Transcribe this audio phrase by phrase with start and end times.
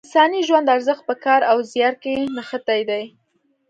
[0.01, 3.03] د انساني ژوند ارزښت په کار او زیار کې نغښتی دی.